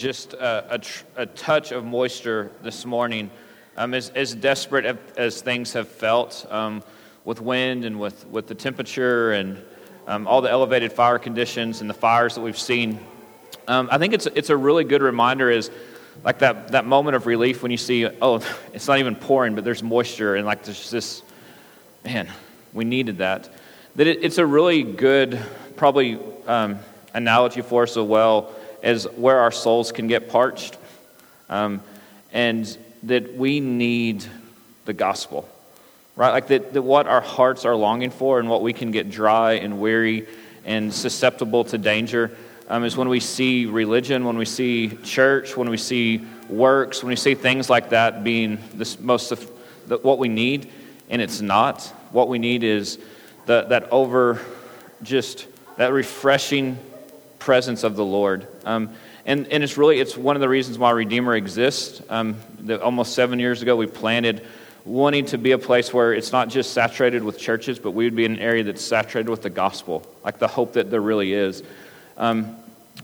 [0.00, 3.28] just a, a, tr- a touch of moisture this morning.
[3.76, 6.84] Um, as, as desperate as things have felt um,
[7.24, 9.60] with wind and with, with the temperature and
[10.06, 13.00] um, all the elevated fire conditions and the fires that we've seen,
[13.66, 15.68] um, I think it's, it's a really good reminder is
[16.22, 18.36] like that, that moment of relief when you see, oh,
[18.72, 21.24] it's not even pouring, but there's moisture and like there's this,
[22.04, 22.28] man,
[22.72, 23.48] we needed that.
[23.96, 25.44] That it, it's a really good,
[25.74, 26.78] probably um,
[27.14, 30.76] analogy for us as well as where our souls can get parched,
[31.48, 31.82] um,
[32.32, 34.24] and that we need
[34.84, 35.48] the gospel,
[36.16, 36.30] right?
[36.30, 39.52] Like that, that what our hearts are longing for and what we can get dry
[39.52, 40.26] and weary
[40.64, 42.36] and susceptible to danger
[42.68, 47.10] um, is when we see religion, when we see church, when we see works, when
[47.10, 49.50] we see things like that being this most of
[49.86, 50.70] the, what we need,
[51.08, 51.82] and it's not.
[52.12, 52.98] What we need is
[53.46, 54.40] the, that over,
[55.02, 56.78] just that refreshing
[57.38, 58.46] presence of the Lord.
[58.64, 58.90] Um,
[59.24, 62.02] and, and it's really, it's one of the reasons why Redeemer exists.
[62.08, 62.36] Um,
[62.82, 64.44] almost seven years ago, we planted
[64.84, 68.16] wanting to be a place where it's not just saturated with churches, but we would
[68.16, 71.34] be in an area that's saturated with the gospel, like the hope that there really
[71.34, 71.62] is.
[72.16, 72.56] Um,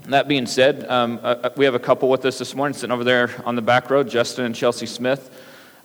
[0.06, 2.92] that being said, um, uh, uh we have a couple with us this morning sitting
[2.92, 5.30] over there on the back row, Justin and Chelsea Smith.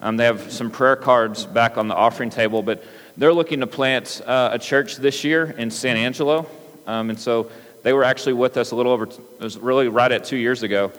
[0.01, 2.83] Um, they have some prayer cards back on the offering table, but
[3.17, 6.47] they're looking to plant uh, a church this year in San Angelo.
[6.87, 7.51] Um, and so
[7.83, 10.63] they were actually with us a little over, it was really right at two years
[10.63, 10.91] ago,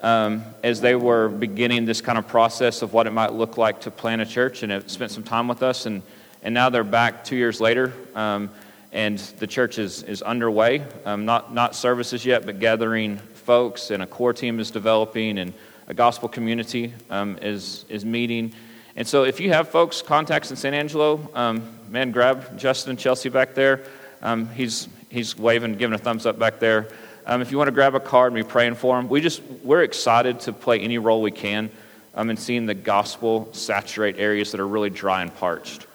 [0.00, 3.80] um, as they were beginning this kind of process of what it might look like
[3.82, 5.86] to plant a church, and have spent some time with us.
[5.86, 6.02] And,
[6.42, 8.50] and now they're back two years later, um,
[8.92, 10.84] and the church is, is underway.
[11.04, 15.52] Um, not, not services yet, but gathering folks, and a core team is developing, and
[15.88, 18.54] a gospel community um, is, is meeting.
[18.96, 23.28] And so if you have folks, contacts in San Angelo, um, man, grab Justin Chelsea
[23.28, 23.84] back there.
[24.20, 26.88] Um, he's, he's waving, giving a thumbs up back there.
[27.26, 29.42] Um, if you want to grab a card and be praying for him, we just,
[29.62, 31.70] we're excited to play any role we can
[32.14, 35.86] um, in seeing the gospel saturate areas that are really dry and parched.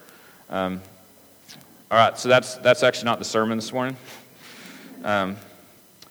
[0.49, 0.81] Um,
[1.91, 3.97] all right, so that's, that's actually not the sermon this morning.
[5.03, 5.35] Um,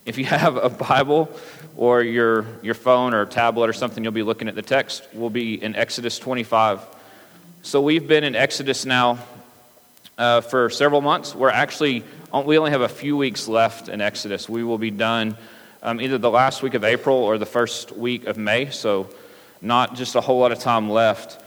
[0.05, 1.31] if you have a Bible
[1.77, 5.07] or your, your phone or tablet or something, you'll be looking at the text.
[5.13, 6.81] We'll be in Exodus 25.
[7.63, 9.19] So we've been in Exodus now
[10.19, 11.35] uh, for several months.
[11.35, 14.49] We're actually, we only have a few weeks left in Exodus.
[14.49, 15.37] We will be done
[15.83, 19.11] um, either the last week of April or the first week of May, so
[19.61, 21.43] not just a whole lot of time left.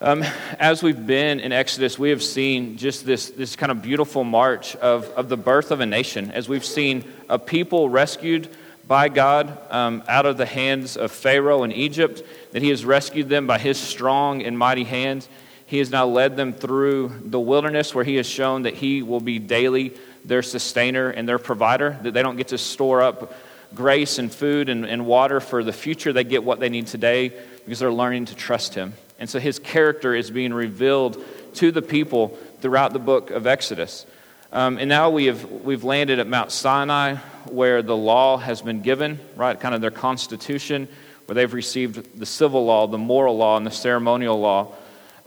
[0.00, 0.24] Um,
[0.58, 4.76] as we've been in Exodus, we have seen just this, this kind of beautiful march
[4.76, 8.48] of, of the birth of a nation, as we've seen a people rescued
[8.86, 12.22] by God um, out of the hands of Pharaoh in Egypt,
[12.52, 15.26] that he has rescued them by his strong and mighty hand.
[15.66, 19.20] He has now led them through the wilderness where He has shown that He will
[19.20, 19.94] be daily
[20.24, 23.34] their sustainer and their provider, that they don't get to store up
[23.74, 26.12] grace and food and, and water for the future.
[26.12, 27.32] They get what they need today
[27.64, 28.94] because they're learning to trust Him.
[29.18, 31.22] And so His character is being revealed
[31.54, 34.06] to the people throughout the book of Exodus.
[34.52, 37.16] Um, and now we have, we've landed at Mount Sinai
[37.50, 39.58] where the law has been given, right?
[39.58, 40.88] Kind of their constitution,
[41.26, 44.72] where they've received the civil law, the moral law, and the ceremonial law.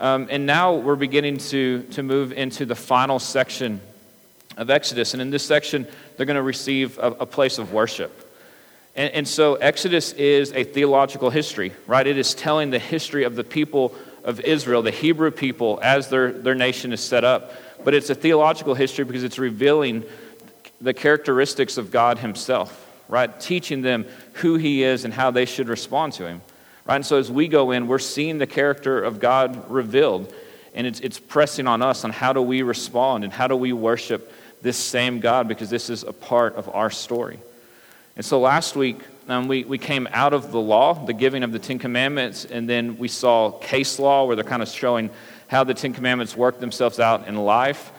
[0.00, 3.82] Um, and now we're beginning to, to move into the final section
[4.56, 5.12] of Exodus.
[5.12, 8.26] And in this section, they're going to receive a, a place of worship.
[8.96, 12.06] And, and, so Exodus is a theological history, right?
[12.06, 13.94] It is telling the history of the people
[14.24, 17.52] of Israel, the Hebrew people, as their, their nation is set up.
[17.84, 20.04] But it's a theological history because it's revealing
[20.80, 23.38] the characteristics of God Himself, right?
[23.38, 26.40] Teaching them who He is and how they should respond to Him.
[26.90, 26.96] Right?
[26.96, 30.34] And so as we go in, we're seeing the character of God revealed.
[30.74, 33.72] And it's, it's pressing on us on how do we respond and how do we
[33.72, 37.38] worship this same God because this is a part of our story.
[38.16, 41.52] And so last week, um, we, we came out of the law, the giving of
[41.52, 45.10] the Ten Commandments, and then we saw case law where they're kind of showing
[45.46, 47.92] how the Ten Commandments work themselves out in life.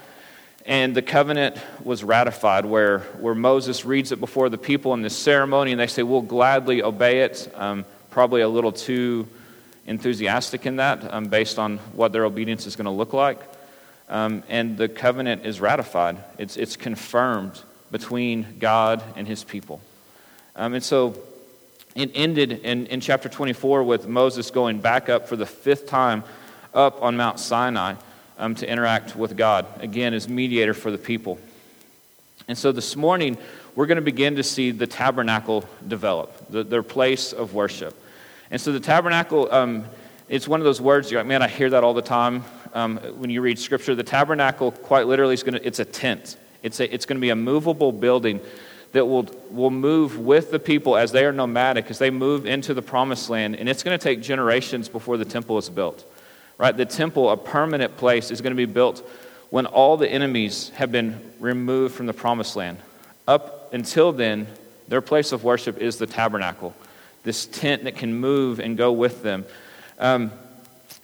[0.66, 5.18] And the covenant was ratified, where, where Moses reads it before the people in this
[5.18, 7.50] ceremony, and they say, We'll gladly obey it.
[7.56, 9.28] Um, probably a little too
[9.88, 13.40] enthusiastic in that um, based on what their obedience is going to look like.
[14.10, 17.60] Um, and the covenant is ratified, it's, it's confirmed
[17.90, 19.82] between God and his people.
[20.56, 21.18] Um, and so
[21.96, 26.24] it ended in, in chapter 24 with Moses going back up for the fifth time
[26.74, 27.96] up on Mount Sinai
[28.38, 31.40] um, to interact with God, again, as mediator for the people.
[32.48, 33.38] And so this morning,
[33.76, 37.96] we're going to begin to see the tabernacle develop, the, their place of worship.
[38.50, 39.86] And so the tabernacle, um,
[40.28, 42.98] it's one of those words, you're like, man, I hear that all the time um,
[43.18, 43.96] when you read scripture.
[43.96, 46.38] The tabernacle, quite literally, is going to, it's a tent.
[46.64, 48.42] It's, a, it's going to be a movable building
[48.92, 52.74] that will, will move with the people as they are nomadic, as they move into
[52.74, 53.56] the promised land.
[53.56, 56.06] And it's going to take generations before the temple is built.
[56.58, 56.76] Right?
[56.76, 59.08] The temple, a permanent place, is going to be built
[59.50, 62.78] when all the enemies have been removed from the promised land.
[63.28, 64.48] Up until then,
[64.88, 66.76] their place of worship is the tabernacle,
[67.24, 69.46] this tent that can move and go with them.
[70.00, 70.32] Um,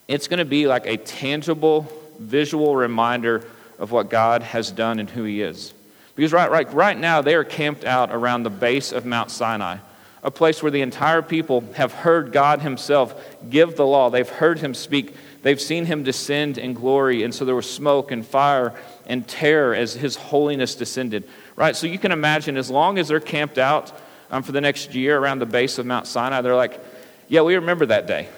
[0.08, 1.88] it's going to be like a tangible,
[2.20, 3.46] visual reminder
[3.80, 5.74] of what God has done and who He is.
[6.16, 9.78] Because right, right, right now, they are camped out around the base of Mount Sinai,
[10.24, 13.14] a place where the entire people have heard God Himself
[13.50, 14.10] give the law.
[14.10, 15.16] They've heard Him speak.
[15.44, 17.24] They've seen Him descend in glory.
[17.24, 18.74] And so there was smoke and fire
[19.06, 21.24] and terror as His holiness descended.
[21.58, 21.76] Right?
[21.76, 23.92] So you can imagine, as long as they're camped out
[24.30, 26.80] um, for the next year around the base of Mount Sinai, they're like,
[27.28, 28.30] yeah, we remember that day.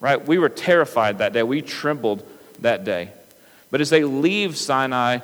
[0.00, 0.26] Right?
[0.26, 1.44] We were terrified that day.
[1.44, 2.28] We trembled
[2.58, 3.12] that day.
[3.70, 5.20] But as they leave Sinai,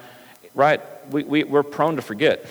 [0.55, 0.81] right,
[1.11, 2.47] we, we, we're prone to forget.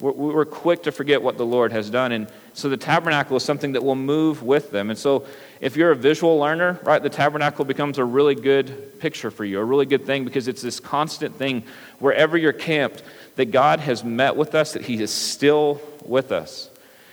[0.00, 2.10] We're, we're quick to forget what the Lord has done.
[2.10, 4.90] And so the tabernacle is something that will move with them.
[4.90, 5.26] And so
[5.60, 9.60] if you're a visual learner, right, the tabernacle becomes a really good picture for you,
[9.60, 11.62] a really good thing because it's this constant thing
[12.00, 13.04] wherever you're camped
[13.38, 16.68] that God has met with us, that He is still with us.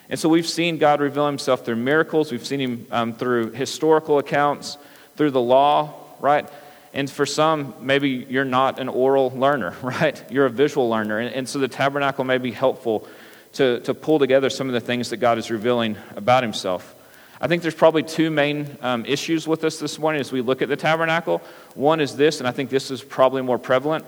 [0.09, 4.17] And so we've seen God reveal Himself through miracles, we've seen Him um, through historical
[4.17, 4.79] accounts,
[5.17, 6.49] through the law, right?
[6.95, 10.19] And for some, maybe you're not an oral learner, right?
[10.31, 11.19] You're a visual learner.
[11.19, 13.07] And, and so the tabernacle may be helpful
[13.53, 16.95] to, to pull together some of the things that God is revealing about himself.
[17.39, 20.63] I think there's probably two main um, issues with us this morning as we look
[20.63, 21.43] at the tabernacle.
[21.75, 24.05] One is this, and I think this is probably more prevalent.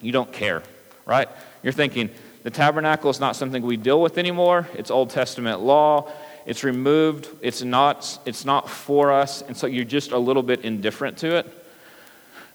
[0.00, 0.64] You don't care,
[1.08, 1.28] right?
[1.64, 2.10] You're thinking,
[2.44, 4.68] the tabernacle is not something we deal with anymore.
[4.74, 6.12] It's Old Testament law.
[6.46, 7.28] It's removed.
[7.40, 9.42] It's not, it's not for us.
[9.42, 11.64] And so you're just a little bit indifferent to it.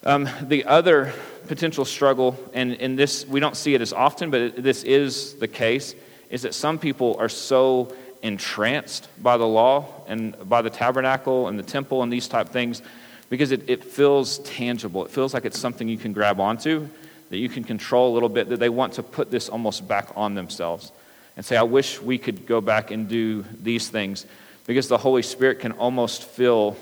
[0.05, 1.13] Um, the other
[1.47, 5.35] potential struggle, and, and this we don't see it as often, but it, this is
[5.35, 5.95] the case,
[6.29, 11.57] is that some people are so entranced by the law and by the tabernacle and
[11.57, 12.81] the temple and these type things
[13.29, 15.05] because it, it feels tangible.
[15.05, 16.89] It feels like it's something you can grab onto,
[17.33, 20.09] that you can control a little bit, that they want to put this almost back
[20.15, 20.91] on themselves
[21.35, 24.27] and say, I wish we could go back and do these things
[24.67, 26.77] because the Holy Spirit can almost feel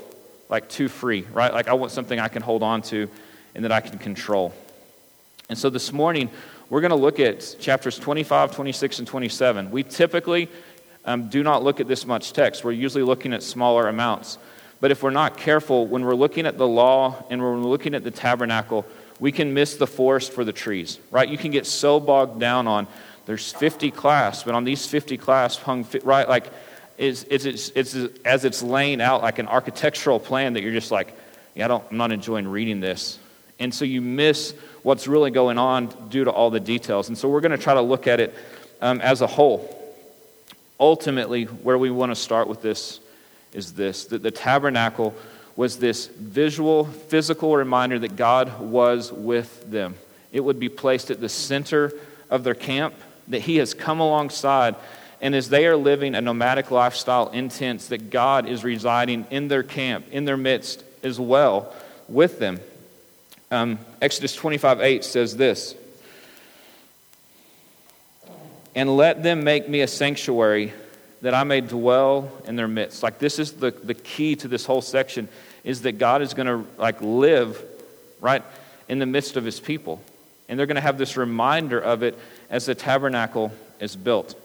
[0.50, 1.53] like too free, right?
[1.53, 3.07] Like I want something I can hold on to
[3.56, 4.53] and that I can control.
[5.48, 6.30] And so this morning,
[6.69, 9.71] we're going to look at chapters 25, 26, and 27.
[9.71, 10.50] We typically
[11.06, 14.38] um, do not look at this much text, we're usually looking at smaller amounts.
[14.81, 17.95] But if we're not careful, when we're looking at the law and when we're looking
[17.95, 18.86] at the tabernacle,
[19.21, 21.29] we can miss the forest for the trees, right?
[21.29, 22.88] You can get so bogged down on
[23.27, 26.27] there's 50 clasps, but on these 50 clasps hung, right?
[26.27, 26.47] Like,
[26.97, 27.95] it's, is it's, it's
[28.25, 31.15] as it's laying out like an architectural plan that you're just like,
[31.53, 33.19] yeah, I don't, I'm not enjoying reading this.
[33.59, 37.07] And so you miss what's really going on due to all the details.
[37.07, 38.33] And so we're going to try to look at it
[38.81, 39.77] um, as a whole.
[40.79, 43.00] Ultimately, where we want to start with this
[43.53, 45.13] is this that the tabernacle
[45.56, 49.95] was this visual, physical reminder that God was with them.
[50.31, 51.94] It would be placed at the center
[52.30, 52.94] of their camp,
[53.27, 54.75] that He has come alongside
[55.21, 59.48] and as they are living a nomadic lifestyle in tents, that God is residing in
[59.48, 61.74] their camp, in their midst as well
[62.09, 62.59] with them.
[63.51, 65.75] Um, Exodus 25 8 says this
[68.74, 70.74] And let them make me a sanctuary
[71.21, 73.04] that I may dwell in their midst.
[73.04, 75.30] Like, this is the, the key to this whole section
[75.63, 77.61] is that God is going to like live
[78.19, 78.44] right
[78.87, 80.01] in the midst of his people.
[80.49, 82.18] And they're going to have this reminder of it
[82.49, 84.35] as the tabernacle is built.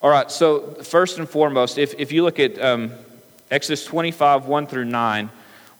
[0.00, 2.92] All right, so first and foremost, if, if you look at um,
[3.50, 5.30] Exodus 25, 1 through 9,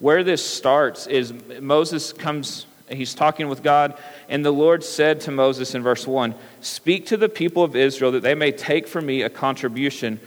[0.01, 3.97] where this starts is Moses comes, he's talking with God,
[4.29, 8.13] and the Lord said to Moses in verse 1 Speak to the people of Israel
[8.13, 10.19] that they may take from me a contribution.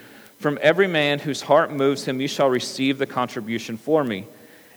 [0.41, 4.25] From every man whose heart moves him, you shall receive the contribution for me.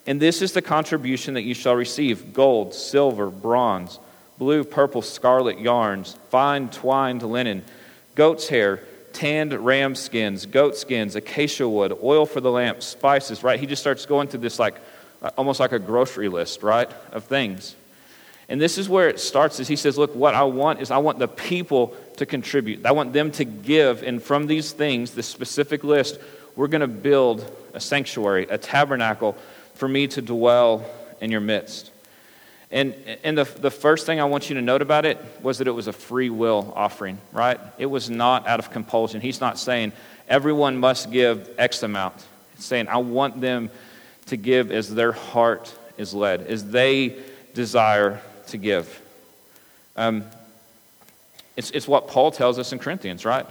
[0.06, 3.98] And this is the contribution that you shall receive gold, silver, bronze,
[4.36, 7.64] blue, purple, scarlet yarns, fine twined linen,
[8.14, 8.82] goat's hair
[9.14, 13.58] tanned ram skins, goat skins, acacia wood, oil for the lamp, spices, right?
[13.58, 14.74] He just starts going through this like
[15.22, 17.74] uh, almost like a grocery list, right, of things.
[18.50, 20.98] And this is where it starts is he says, look, what I want is I
[20.98, 22.86] want the people to contribute.
[22.86, 26.18] I want them to give and from these things, this specific list,
[26.56, 29.36] we're going to build a sanctuary, a tabernacle
[29.74, 30.88] for me to dwell
[31.20, 31.90] in your midst.
[32.70, 35.68] And, and the, the first thing I want you to note about it was that
[35.68, 37.60] it was a free will offering, right?
[37.78, 39.20] It was not out of compulsion.
[39.20, 39.92] He's not saying
[40.28, 42.14] everyone must give X amount.
[42.56, 43.70] He's saying, I want them
[44.26, 47.16] to give as their heart is led, as they
[47.54, 49.00] desire to give.
[49.96, 50.24] Um,
[51.56, 53.46] It's, it's what Paul tells us in Corinthians, right?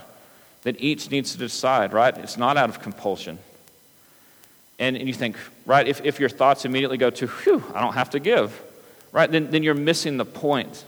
[0.62, 2.16] That each needs to decide, right?
[2.16, 3.38] It's not out of compulsion.
[4.78, 7.94] And, and you think, right, if, if your thoughts immediately go to, whew, I don't
[7.94, 8.60] have to give,
[9.12, 10.84] right, then, then you're missing the point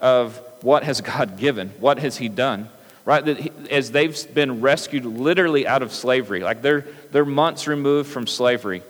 [0.00, 1.68] of what has God given?
[1.78, 2.68] What has He done?
[3.04, 3.24] Right?
[3.24, 8.10] That he, as they've been rescued literally out of slavery, like they're, they're months removed
[8.10, 8.82] from slavery,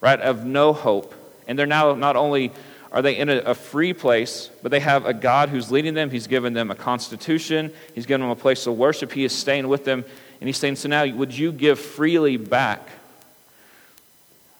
[0.00, 1.14] right, of no hope.
[1.46, 2.50] And they're now not only
[2.92, 6.10] are they in a, a, free place, but they have a God who's leading them.
[6.10, 9.12] He's given them a constitution, He's given them a place of worship.
[9.12, 10.04] He is staying with them.
[10.40, 12.86] And He's saying, So now, would you give freely back?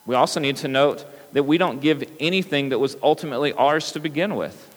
[0.07, 3.99] We also need to note that we don't give anything that was ultimately ours to
[3.99, 4.75] begin with,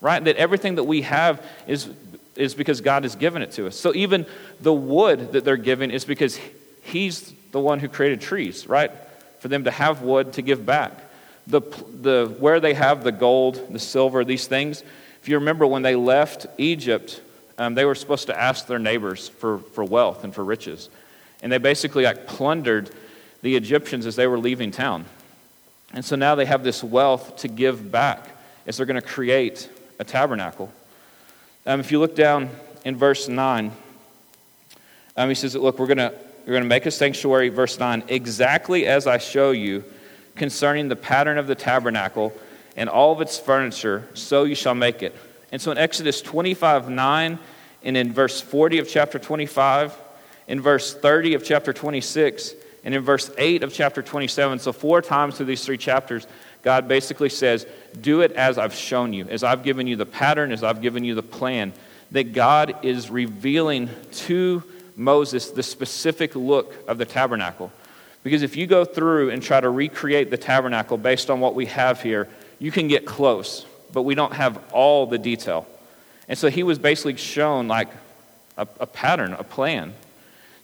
[0.00, 0.22] right?
[0.22, 1.88] That everything that we have is,
[2.36, 3.76] is because God has given it to us.
[3.76, 4.26] So even
[4.60, 6.38] the wood that they're given is because
[6.82, 8.90] He's the one who created trees, right?
[9.40, 10.92] For them to have wood to give back
[11.46, 11.60] the,
[12.00, 14.82] the, where they have the gold, the silver, these things,
[15.20, 17.20] if you remember when they left Egypt,
[17.58, 20.88] um, they were supposed to ask their neighbors for, for wealth and for riches.
[21.42, 22.90] And they basically like plundered
[23.42, 25.04] the Egyptians as they were leaving town.
[25.92, 28.28] And so now they have this wealth to give back
[28.66, 29.68] as they're going to create
[29.98, 30.72] a tabernacle.
[31.66, 32.50] Um, if you look down
[32.84, 33.70] in verse 9,
[35.16, 38.02] um, he says, Look, we're going to we're going to make a sanctuary, verse 9,
[38.08, 39.84] exactly as I show you
[40.36, 42.32] concerning the pattern of the tabernacle
[42.76, 45.14] and all of its furniture, so you shall make it.
[45.50, 47.38] And so in Exodus 25 9,
[47.84, 49.96] and in verse 40 of chapter 25,
[50.48, 55.02] in verse 30 of chapter 26, and in verse 8 of chapter 27, so four
[55.02, 56.26] times through these three chapters,
[56.62, 57.66] God basically says,
[58.00, 61.04] Do it as I've shown you, as I've given you the pattern, as I've given
[61.04, 61.72] you the plan.
[62.12, 64.62] That God is revealing to
[64.96, 67.72] Moses the specific look of the tabernacle.
[68.22, 71.66] Because if you go through and try to recreate the tabernacle based on what we
[71.66, 75.66] have here, you can get close, but we don't have all the detail.
[76.28, 77.88] And so he was basically shown like
[78.56, 79.94] a, a pattern, a plan,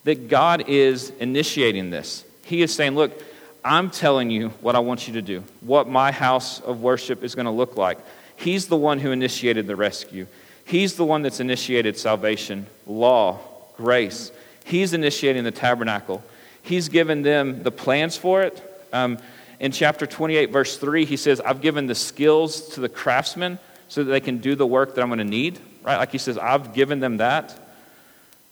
[0.05, 2.25] that God is initiating this.
[2.45, 3.21] He is saying, Look,
[3.65, 7.35] I'm telling you what I want you to do, what my house of worship is
[7.35, 7.99] going to look like.
[8.37, 10.27] He's the one who initiated the rescue.
[10.65, 13.41] He's the one that's initiated salvation, law,
[13.77, 14.31] grace.
[14.65, 16.23] He's initiating the tabernacle.
[16.69, 18.63] He's given them the plans for it.
[18.93, 19.17] Um,
[19.59, 23.59] in chapter 28, verse 3, he says, I've given the skills to the craftsmen
[23.89, 25.59] so that they can do the work that I'm going to need.
[25.83, 25.97] Right?
[25.97, 27.59] Like he says, I've given them that.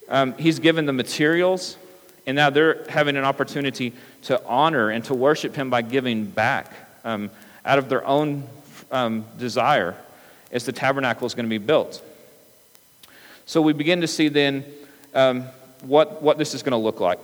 [0.09, 1.77] Um, he's given the materials,
[2.27, 3.93] and now they're having an opportunity
[4.23, 6.73] to honor and to worship him by giving back
[7.05, 7.31] um,
[7.67, 8.49] out of their own
[8.91, 9.95] um, desire
[10.53, 12.03] as the tabernacle is going to be built.
[13.45, 14.65] So we begin to see then
[15.13, 15.43] um,
[15.83, 17.21] what, what this is going to look like.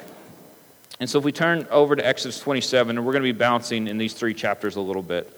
[1.01, 3.89] And so if we turn over to Exodus 27, and we're going to be bouncing
[3.89, 5.37] in these three chapters a little bit.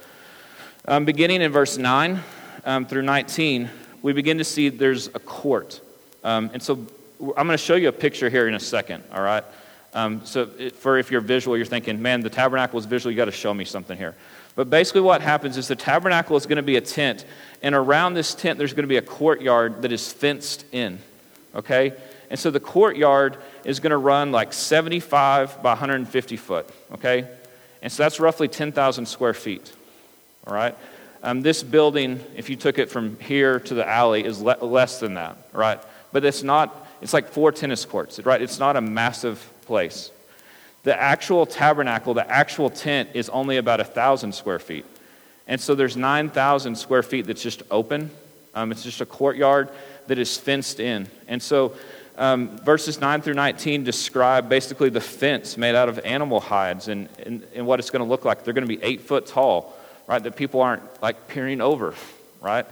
[0.86, 2.20] Um, beginning in verse 9
[2.64, 3.70] um, through 19,
[4.02, 5.80] we begin to see there's a court.
[6.22, 6.86] Um, and so
[7.20, 9.44] I'm going to show you a picture here in a second, all right?
[9.94, 13.26] Um, so for if you're visual, you're thinking, man, the tabernacle is visual, you got
[13.26, 14.14] to show me something here.
[14.56, 17.24] But basically, what happens is the tabernacle is going to be a tent,
[17.62, 20.98] and around this tent, there's going to be a courtyard that is fenced in,
[21.54, 21.94] okay?
[22.34, 27.28] And so the courtyard is going to run like 75 by 150 foot, okay?
[27.80, 29.72] And so that's roughly 10,000 square feet,
[30.44, 30.76] all right?
[31.22, 34.98] Um, this building, if you took it from here to the alley, is le- less
[34.98, 35.80] than that, right?
[36.10, 38.42] But it's not, it's like four tennis courts, right?
[38.42, 40.10] It's not a massive place.
[40.82, 44.86] The actual tabernacle, the actual tent, is only about 1,000 square feet.
[45.46, 48.10] And so there's 9,000 square feet that's just open.
[48.56, 49.68] Um, it's just a courtyard
[50.08, 51.08] that is fenced in.
[51.28, 51.74] And so
[52.16, 57.08] um, verses 9 through 19 describe basically the fence made out of animal hides and,
[57.24, 58.44] and, and what it's going to look like.
[58.44, 60.22] They're going to be eight foot tall, right?
[60.22, 61.94] That people aren't like peering over,
[62.40, 62.66] right?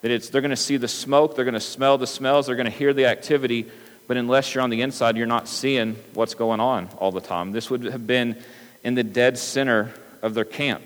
[0.00, 2.56] That it's, they're going to see the smoke, they're going to smell the smells, they're
[2.56, 3.66] going to hear the activity,
[4.06, 7.52] but unless you're on the inside, you're not seeing what's going on all the time.
[7.52, 8.36] This would have been
[8.82, 10.82] in the dead center of their camp.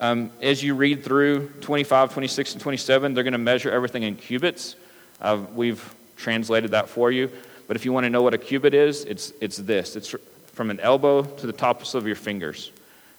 [0.00, 4.16] Um, as you read through 25, 26, and 27, they're going to measure everything in
[4.16, 4.76] cubits.
[5.20, 5.94] Uh, we've
[6.24, 7.30] translated that for you.
[7.68, 10.14] But if you want to know what a cubit is, it's, it's this it's
[10.52, 12.72] from an elbow to the tops of your fingers,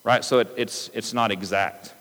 [0.03, 0.25] right?
[0.25, 1.93] So it, it's, it's not exact.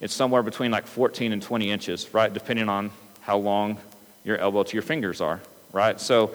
[0.00, 2.32] It's somewhere between like 14 and 20 inches, right?
[2.32, 3.78] Depending on how long
[4.22, 5.40] your elbow to your fingers are,
[5.72, 6.00] right?
[6.00, 6.34] So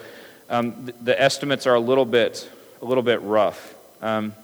[0.50, 2.50] um, the, the, estimates are a little bit,
[2.82, 3.74] a little bit rough.
[4.02, 4.34] Um,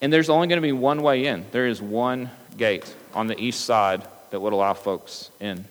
[0.00, 1.44] and there's only going to be one way in.
[1.50, 5.64] There is one gate on the east side that would allow folks in.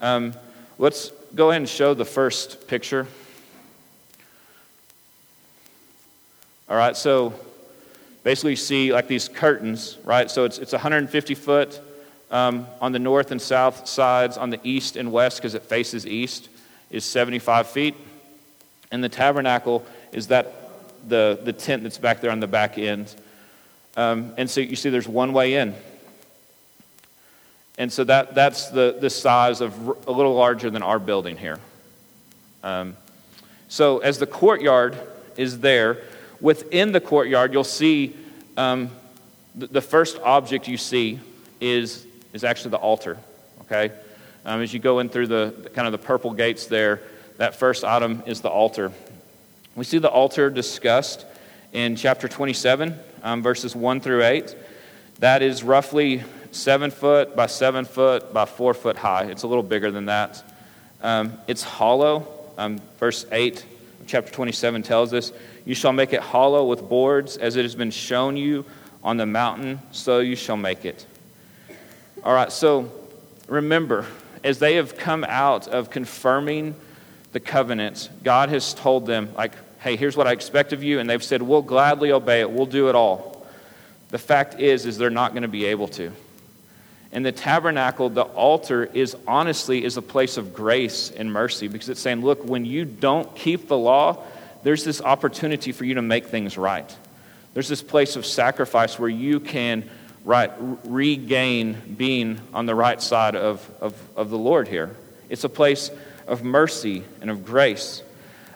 [0.00, 0.34] Um,
[0.78, 3.06] let's go ahead and show the first picture.
[6.68, 7.34] All right, so
[8.22, 10.30] basically you see like these curtains, right?
[10.30, 11.80] So it's, it's 150 foot
[12.30, 16.06] um, on the north and south sides, on the east and west, because it faces
[16.06, 16.48] east,
[16.90, 17.94] is 75 feet.
[18.90, 20.52] And the tabernacle is that
[21.08, 23.14] the, the tent that's back there on the back end.
[23.96, 25.74] Um, and so you see there's one way in.
[27.78, 31.58] And so that, that's the, the size of a little larger than our building here.
[32.62, 32.96] Um,
[33.68, 34.96] so as the courtyard
[35.36, 36.02] is there,
[36.40, 38.14] within the courtyard, you'll see
[38.56, 38.90] um,
[39.54, 41.18] the, the, first object you see
[41.60, 43.18] is, is actually the altar.
[43.62, 43.90] Okay?
[44.44, 47.00] Um, as you go in through the, kind of the purple gates there,
[47.38, 48.92] that first item is the altar.
[49.74, 51.24] We see the altar discussed
[51.72, 54.54] in chapter 27, um, verses 1 through 8.
[55.20, 59.24] That is roughly seven foot by seven foot by four foot high.
[59.24, 60.44] It's a little bigger than that.
[61.02, 62.28] Um, it's hollow.
[62.56, 63.64] Um, verse 8
[64.06, 65.32] chapter 27 tells us
[65.64, 68.64] You shall make it hollow with boards, as it has been shown you
[69.02, 71.06] on the mountain, so you shall make it.
[72.22, 72.92] All right, so
[73.48, 74.06] remember,
[74.44, 76.76] as they have come out of confirming
[77.32, 81.10] the covenant, God has told them, like, hey, here's what I expect of you, and
[81.10, 83.44] they've said, we'll gladly obey it, we'll do it all.
[84.10, 86.12] The fact is, is they're not going to be able to.
[87.12, 91.90] And the tabernacle, the altar, is honestly is a place of grace and mercy because
[91.90, 94.24] it's saying, look, when you don't keep the law,
[94.62, 96.96] there's this opportunity for you to make things right.
[97.52, 99.88] There's this place of sacrifice where you can
[100.24, 100.52] right,
[100.84, 104.94] regain being on the right side of, of, of the Lord here.
[105.28, 105.90] It's a place
[106.26, 108.02] of mercy and of grace.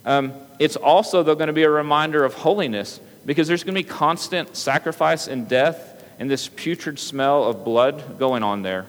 [0.05, 3.83] Um, it's also, though, going to be a reminder of holiness because there's going to
[3.83, 8.87] be constant sacrifice and death and this putrid smell of blood going on there.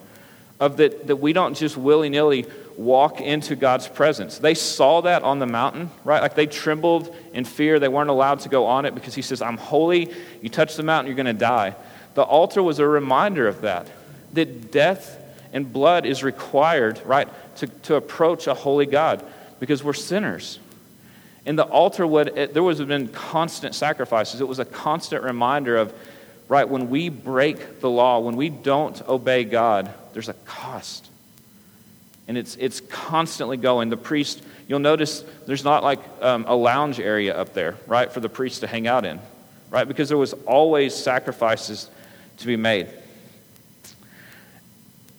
[0.59, 2.45] Of that, that we don't just willy nilly
[2.77, 4.37] walk into God's presence.
[4.37, 6.21] They saw that on the mountain, right?
[6.21, 7.79] Like they trembled in fear.
[7.79, 10.11] They weren't allowed to go on it because he says, I'm holy.
[10.41, 11.75] You touch the mountain, you're going to die.
[12.13, 13.87] The altar was a reminder of that,
[14.33, 15.19] that death
[15.53, 19.23] and blood is required, right, to, to approach a holy God
[19.59, 20.59] because we're sinners.
[21.45, 24.41] And the altar would, it, there was been constant sacrifices.
[24.41, 25.93] It was a constant reminder of
[26.47, 31.07] right, when we break the law, when we don't obey God, there's a cost.
[32.27, 33.89] And it's, it's constantly going.
[33.89, 38.19] The priest, you'll notice there's not like um, a lounge area up there, right, for
[38.19, 39.19] the priest to hang out in,
[39.69, 39.87] right?
[39.87, 41.89] Because there was always sacrifices
[42.37, 42.87] to be made.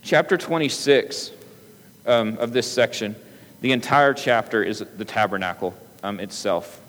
[0.02, 1.32] Chapter 26
[2.06, 3.14] um, of this section,
[3.60, 6.80] the entire chapter is the tabernacle um, itself.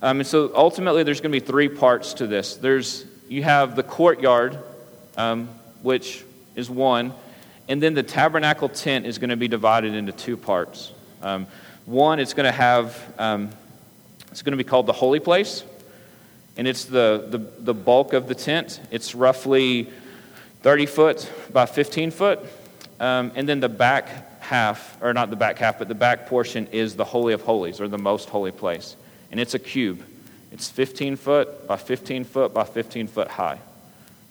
[0.00, 2.56] Um, and so ultimately, there's going to be three parts to this.
[2.56, 4.58] There's you have the courtyard,
[5.16, 5.48] um,
[5.82, 7.12] which is one,
[7.68, 10.92] and then the tabernacle tent is going to be divided into two parts.
[11.22, 11.46] Um,
[11.84, 13.50] one, it's going to have, um,
[14.30, 15.64] it's going to be called the holy place,
[16.56, 18.80] and it's the, the, the bulk of the tent.
[18.90, 19.88] It's roughly
[20.62, 22.40] 30 foot by 15 foot.
[23.00, 26.66] Um, and then the back half, or not the back half, but the back portion
[26.72, 28.96] is the Holy of Holies, or the most holy place.
[29.30, 30.04] And it's a cube.
[30.50, 33.58] It's 15 foot by 15 foot by 15 foot high,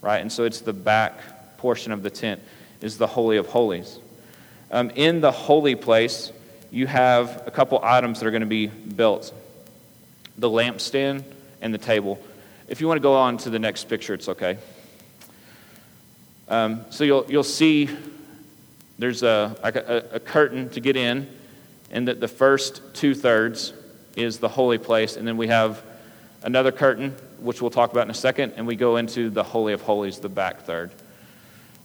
[0.01, 0.17] right?
[0.17, 2.41] And so it's the back portion of the tent
[2.82, 3.99] is the Holy of Holies.
[4.71, 6.32] Um, in the holy place,
[6.71, 9.34] you have a couple items that are going to be built
[10.38, 11.23] the lampstand
[11.62, 12.19] and the table.
[12.67, 14.58] If you want to go on to the next picture, it's okay.
[16.49, 17.89] Um, so you'll, you'll see
[18.99, 21.30] there's a, a, a curtain to get in,
[21.91, 23.73] and that the first two thirds
[24.15, 25.82] is the holy place, and then we have
[26.43, 29.73] another curtain, which we'll talk about in a second, and we go into the Holy
[29.73, 30.91] of Holies, the back third.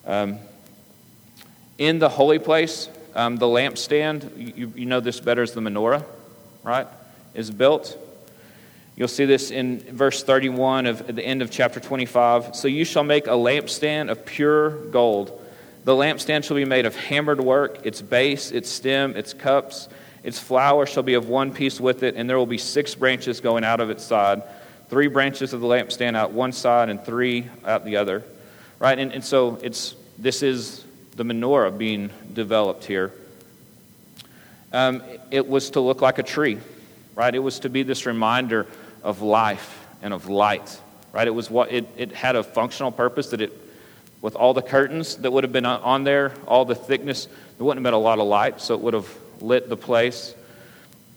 [0.06, 0.38] Um,
[1.78, 6.04] in the holy place, um, the lampstand, you, you know this better as the menorah,
[6.62, 6.86] right,
[7.34, 7.96] is built.
[8.94, 12.54] You'll see this in verse 31 of at the end of chapter 25.
[12.54, 15.38] So you shall make a lampstand of pure gold.
[15.84, 19.88] The lampstand shall be made of hammered work, its base, its stem, its cups
[20.22, 23.40] its flower shall be of one piece with it, and there will be six branches
[23.40, 24.42] going out of its side
[24.92, 28.22] three branches of the lampstand out one side and three out the other.
[28.78, 28.98] Right?
[28.98, 30.84] And, and so it's, this is
[31.16, 33.10] the menorah being developed here.
[34.70, 36.58] Um, it was to look like a tree,
[37.14, 37.34] right?
[37.34, 38.66] It was to be this reminder
[39.02, 40.78] of life and of light,
[41.10, 41.26] right?
[41.26, 43.52] It was what it, it had a functional purpose that it,
[44.20, 47.78] with all the curtains that would have been on there, all the thickness, there wouldn't
[47.78, 49.08] have been a lot of light, so it would have
[49.42, 50.34] lit the place.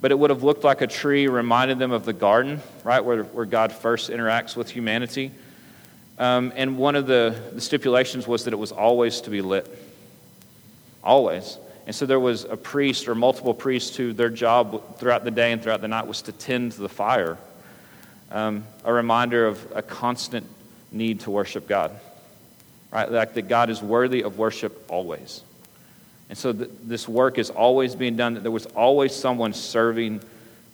[0.01, 3.23] But it would have looked like a tree, reminded them of the garden, right, where,
[3.23, 5.31] where God first interacts with humanity.
[6.19, 9.67] Um, and one of the, the stipulations was that it was always to be lit.
[11.03, 11.57] Always.
[11.87, 15.51] And so there was a priest or multiple priests who their job throughout the day
[15.51, 17.37] and throughout the night was to tend the fire.
[18.31, 20.45] Um, a reminder of a constant
[20.91, 21.91] need to worship God.
[22.95, 23.11] right?
[23.11, 25.41] Like that God is worthy of worship always.
[26.29, 30.21] And so th- this work is always being done, that there was always someone serving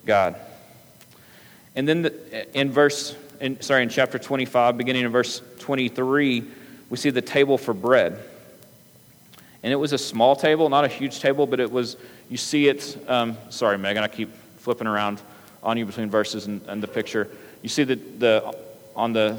[0.06, 0.36] God.
[1.74, 6.44] And then the, in verse, in, sorry, in chapter 25, beginning in verse 23,
[6.90, 8.18] we see the table for bread.
[9.62, 11.96] And it was a small table, not a huge table, but it was,
[12.28, 15.20] you see it, um, sorry, Megan, I keep flipping around
[15.62, 17.28] on you between verses and, and the picture.
[17.62, 18.56] You see the, the,
[18.96, 19.38] on the,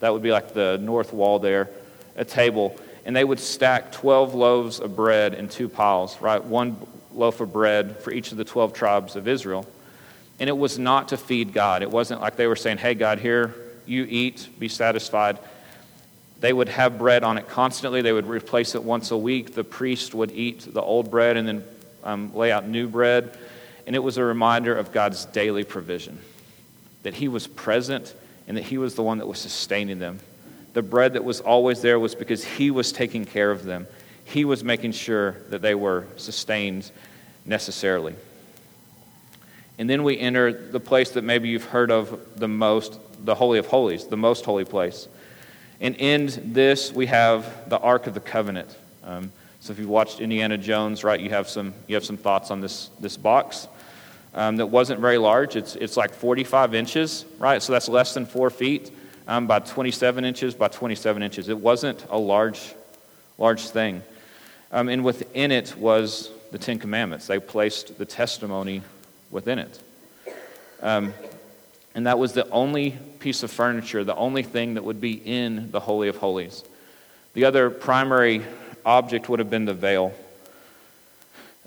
[0.00, 1.70] that would be like the north wall there,
[2.16, 6.42] a table and they would stack 12 loaves of bread in two piles, right?
[6.42, 6.76] One
[7.14, 9.66] loaf of bread for each of the 12 tribes of Israel.
[10.38, 11.82] And it was not to feed God.
[11.82, 13.54] It wasn't like they were saying, hey, God, here,
[13.86, 15.38] you eat, be satisfied.
[16.40, 18.00] They would have bread on it constantly.
[18.00, 19.54] They would replace it once a week.
[19.54, 21.64] The priest would eat the old bread and then
[22.02, 23.36] um, lay out new bread.
[23.86, 26.18] And it was a reminder of God's daily provision
[27.02, 28.14] that He was present
[28.46, 30.20] and that He was the one that was sustaining them
[30.72, 33.86] the bread that was always there was because He was taking care of them.
[34.24, 36.90] He was making sure that they were sustained
[37.44, 38.14] necessarily.
[39.78, 43.58] And then we enter the place that maybe you've heard of the most, the Holy
[43.58, 45.08] of Holies, the most holy place.
[45.80, 48.76] And in this, we have the Ark of the Covenant.
[49.02, 52.50] Um, so if you've watched Indiana Jones, right, you have some, you have some thoughts
[52.50, 53.68] on this, this box
[54.34, 55.56] um, that wasn't very large.
[55.56, 57.62] It's, it's like 45 inches, right?
[57.62, 58.92] So that's less than four feet
[59.30, 61.48] um, by 27 inches by 27 inches.
[61.48, 62.74] It wasn't a large,
[63.38, 64.02] large thing.
[64.72, 67.28] Um, and within it was the Ten Commandments.
[67.28, 68.82] They placed the testimony
[69.30, 69.80] within it.
[70.82, 71.14] Um,
[71.94, 75.70] and that was the only piece of furniture, the only thing that would be in
[75.70, 76.64] the Holy of Holies.
[77.34, 78.42] The other primary
[78.84, 80.12] object would have been the veil.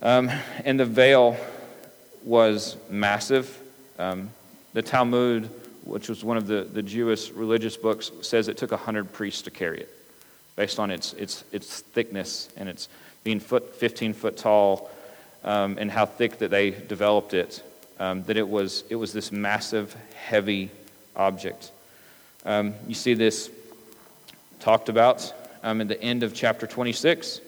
[0.02, 0.30] Um,
[0.66, 1.38] and the veil
[2.26, 3.58] was massive.
[3.98, 4.32] Um,
[4.74, 5.50] the Talmud
[5.84, 9.52] which was one of the, the Jewish religious books, says it took 100 priests to
[9.52, 9.90] carry it,
[10.56, 12.88] based on its, its, its thickness and its
[13.24, 14.90] being foot, 15 foot tall
[15.44, 17.64] um, and how thick that they developed it,
[18.00, 20.72] um, that it was, it was this massive, heavy
[21.16, 21.72] object.
[22.46, 23.50] Um, you see this
[24.60, 27.42] talked about um, at the end of chapter 26.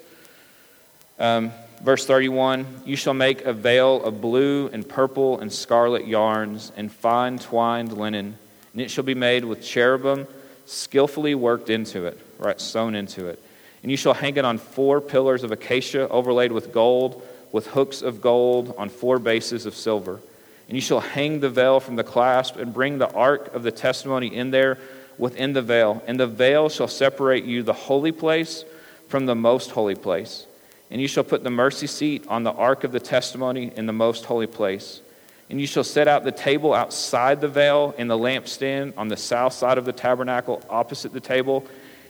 [1.84, 6.92] Verse 31 You shall make a veil of blue and purple and scarlet yarns and
[6.92, 8.38] fine twined linen,
[8.74, 10.28] and it shall be made with cherubim
[10.66, 13.42] skillfully worked into it, right, sewn into it.
[13.84, 18.02] And you shall hang it on four pillars of acacia overlaid with gold, with hooks
[18.02, 20.20] of gold on four bases of silver.
[20.68, 23.72] And you shall hang the veil from the clasp and bring the ark of the
[23.72, 24.80] testimony in there
[25.20, 26.04] within the veil.
[26.08, 28.66] And the veil shall separate you, the holy place,
[29.08, 30.48] from the most holy place.
[30.96, 33.92] And you shall put the mercy seat on the ark of the testimony in the
[33.92, 35.02] most holy place.
[35.50, 39.18] And you shall set out the table outside the veil in the lampstand on the
[39.18, 41.68] south side of the tabernacle, opposite the table.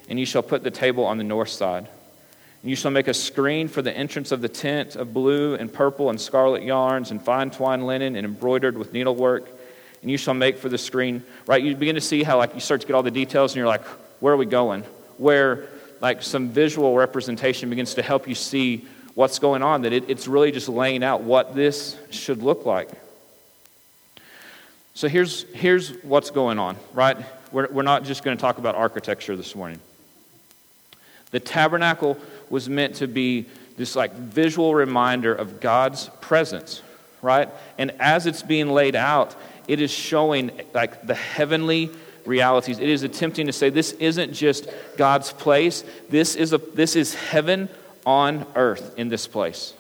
[0.08, 1.88] And you shall put the table on the north side.
[2.62, 5.74] And you shall make a screen for the entrance of the tent of blue and
[5.74, 9.48] purple and scarlet yarns and fine twined linen and embroidered with needlework.
[10.04, 11.64] And you shall make for the screen, right?
[11.64, 13.66] You begin to see how, like, you start to get all the details and you're
[13.66, 13.84] like,
[14.20, 14.84] where are we going?
[15.18, 15.70] Where
[16.06, 20.28] like some visual representation begins to help you see what's going on, that it, it's
[20.28, 22.90] really just laying out what this should look like.
[24.94, 27.18] So here's, here's what's going on, right?
[27.52, 29.80] We're, we're not just going to talk about architecture this morning.
[31.32, 32.20] The tabernacle
[32.52, 36.84] was meant to be this like visual reminder of God's presence,
[37.24, 37.50] right?
[37.80, 39.36] And as it's being laid out,
[39.68, 41.90] it is showing like the heavenly
[42.26, 42.80] realities.
[42.80, 47.14] It is attempting to say this isn't just God's place, this is, a, this is
[47.14, 47.70] heaven
[48.06, 49.74] on earth in this place.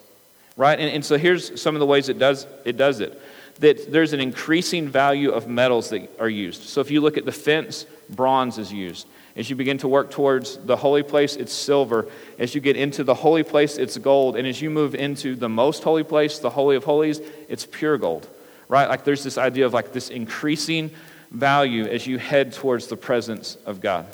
[0.57, 0.79] Right?
[0.79, 2.77] And, and so here's some of the ways it does it.
[2.77, 3.21] Does it.
[3.59, 6.63] That there's an increasing value of metals that are used.
[6.63, 9.07] So if you look at the fence, bronze is used.
[9.35, 12.07] As you begin to work towards the holy place, it's silver.
[12.39, 14.37] As you get into the holy place, it's gold.
[14.37, 17.97] And as you move into the most holy place, the Holy of Holies, it's pure
[17.97, 18.27] gold.
[18.69, 18.87] Right?
[18.87, 20.91] Like there's this idea of like this increasing
[21.35, 24.05] value as you head towards the presence of God.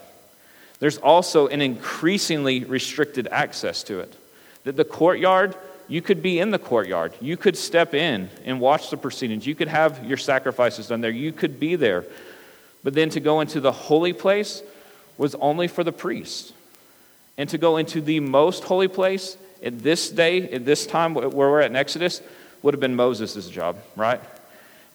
[0.80, 4.16] There's also an increasingly restricted access to it.
[4.64, 5.56] That the courtyard,
[5.88, 7.14] you could be in the courtyard.
[7.22, 9.46] You could step in and watch the proceedings.
[9.46, 11.12] You could have your sacrifices done there.
[11.12, 12.06] You could be there.
[12.84, 14.64] But then to go into the holy place
[15.18, 16.54] was only for the priest.
[17.38, 21.30] And to go into the most holy place at this day, at this time where
[21.30, 22.22] we're at in Exodus,
[22.64, 24.20] would have been Moses' job, right?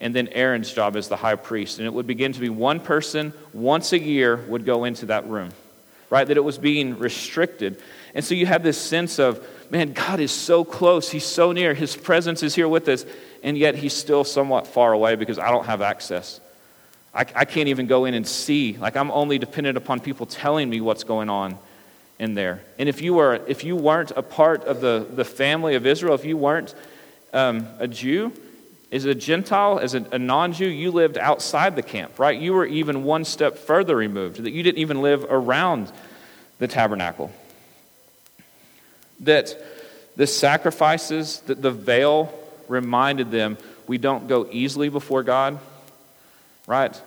[0.00, 1.78] And then Aaron's job as the high priest.
[1.78, 5.26] And it would begin to be one person once a year would go into that
[5.26, 5.50] room,
[6.10, 6.26] right?
[6.26, 7.80] That it was being restricted.
[8.14, 11.10] And so you have this sense of, man, God is so close.
[11.10, 11.72] He's so near.
[11.72, 13.06] His presence is here with us.
[13.42, 16.40] And yet he's still somewhat far away because I don't have access.
[17.14, 18.76] I, I can't even go in and see.
[18.76, 21.58] Like I'm only dependent upon people telling me what's going on
[22.18, 22.62] in there.
[22.78, 26.14] And if you, were, if you weren't a part of the, the family of Israel,
[26.14, 26.74] if you weren't
[27.32, 28.32] um, a Jew,
[28.92, 32.38] as a Gentile, as a, a non Jew, you lived outside the camp, right?
[32.38, 35.90] You were even one step further removed, that you didn't even live around
[36.58, 37.32] the tabernacle.
[39.20, 39.56] That
[40.16, 42.32] the sacrifices, that the veil
[42.68, 45.58] reminded them we don't go easily before God,
[46.66, 47.00] right?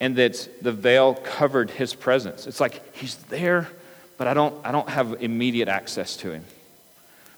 [0.00, 2.46] And that the veil covered his presence.
[2.46, 3.68] It's like he's there,
[4.16, 6.44] but I don't, I don't have immediate access to him.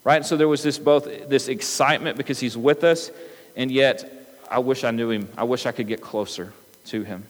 [0.05, 0.25] Right?
[0.25, 3.13] So there was this both this excitement because he's with us,
[3.57, 5.29] and yet I wish I knew him.
[5.37, 6.53] I wish I could get closer
[6.87, 7.25] to him.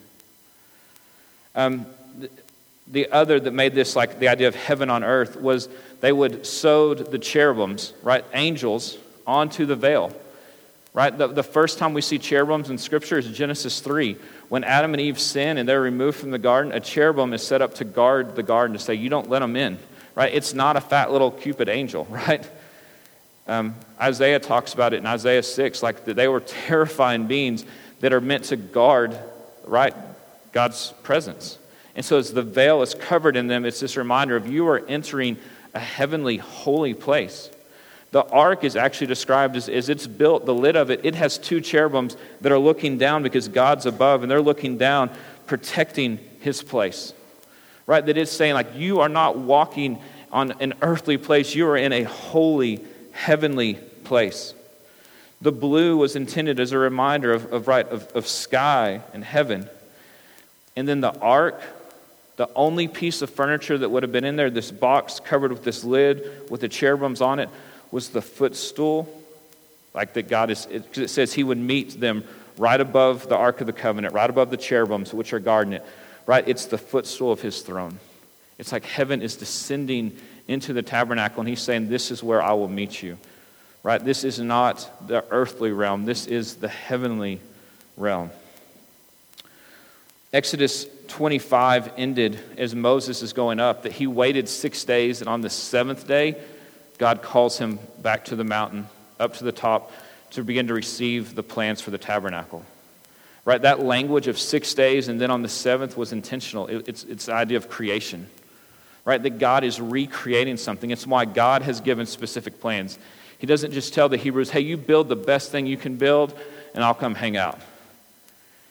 [1.54, 1.86] Um,
[2.18, 2.30] the,
[2.88, 5.68] the other that made this like the idea of heaven on earth was
[6.00, 10.12] they would sewed the cherubims, right, angels, onto the veil.
[10.94, 11.16] Right?
[11.16, 14.16] The, the first time we see cherubims in Scripture is Genesis 3.
[14.50, 17.62] When Adam and Eve sin and they're removed from the garden, a cherubim is set
[17.62, 19.78] up to guard the garden to say, You don't let them in.
[20.14, 20.34] Right?
[20.34, 22.46] It's not a fat little Cupid angel, right?
[23.52, 27.66] Um, Isaiah talks about it in Isaiah 6, like they were terrifying beings
[28.00, 29.14] that are meant to guard,
[29.66, 29.94] right,
[30.52, 31.58] God's presence.
[31.94, 34.78] And so as the veil is covered in them, it's this reminder of you are
[34.88, 35.36] entering
[35.74, 37.50] a heavenly, holy place.
[38.12, 41.36] The ark is actually described as, as it's built, the lid of it, it has
[41.36, 45.10] two cherubims that are looking down because God's above, and they're looking down,
[45.46, 47.12] protecting his place.
[47.84, 48.04] Right?
[48.06, 49.98] That it's saying, like, you are not walking
[50.30, 52.82] on an earthly place, you are in a holy,
[53.12, 54.54] heavenly place.
[55.40, 59.68] The blue was intended as a reminder of, of right, of, of sky and heaven.
[60.76, 61.60] And then the ark,
[62.36, 65.64] the only piece of furniture that would have been in there, this box covered with
[65.64, 67.48] this lid with the cherubims on it,
[67.90, 69.20] was the footstool.
[69.94, 72.24] Like that God is, because it, it says he would meet them
[72.56, 75.84] right above the Ark of the Covenant, right above the cherubims, which are guarding it.
[76.24, 76.46] Right?
[76.46, 77.98] It's the footstool of his throne.
[78.58, 80.16] It's like heaven is descending
[80.48, 83.18] into the tabernacle, and he's saying, This is where I will meet you.
[83.82, 84.02] Right?
[84.02, 87.40] This is not the earthly realm, this is the heavenly
[87.96, 88.30] realm.
[90.32, 95.42] Exodus 25 ended as Moses is going up, that he waited six days, and on
[95.42, 96.36] the seventh day,
[96.96, 98.86] God calls him back to the mountain,
[99.20, 99.92] up to the top,
[100.30, 102.64] to begin to receive the plans for the tabernacle.
[103.44, 103.60] Right?
[103.60, 106.68] That language of six days and then on the seventh was intentional.
[106.68, 108.28] It, it's, it's the idea of creation.
[109.04, 109.22] Right?
[109.22, 110.90] That God is recreating something.
[110.90, 112.98] It's why God has given specific plans.
[113.38, 116.38] He doesn't just tell the Hebrews, hey, you build the best thing you can build,
[116.74, 117.58] and I'll come hang out.